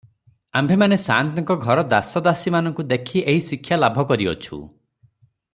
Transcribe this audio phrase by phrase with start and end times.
[0.61, 4.61] ଆମ୍ଭେମାନେ ସାଆନ୍ତଙ୍କ ଘର ଦାସ ଦାସୀ ମାନଙ୍କୁ ଦେଖି ଏହି ଶିକ୍ଷା ଲାଭ କରିଅଛୁଁ।